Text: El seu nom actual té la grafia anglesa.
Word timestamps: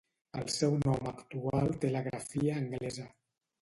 El 0.43 0.47
seu 0.53 0.73
nom 0.85 1.11
actual 1.13 1.71
té 1.85 1.95
la 1.95 2.05
grafia 2.11 2.61
anglesa. 2.65 3.11